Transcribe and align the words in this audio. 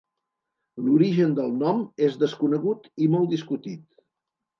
L'origen 0.85 1.35
del 1.39 1.53
nom 1.63 1.83
és 2.07 2.17
desconegut 2.23 2.89
i 3.05 3.11
molt 3.17 3.29
discutit. 3.35 3.85